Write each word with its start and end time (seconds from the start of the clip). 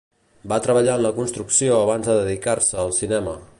Va 0.53 0.57
treballar 0.67 0.95
en 0.99 1.03
la 1.07 1.11
construcció 1.17 1.77
abans 1.83 2.11
de 2.13 2.17
dedicar-se 2.23 2.83
al 2.87 2.93
cinema. 3.03 3.41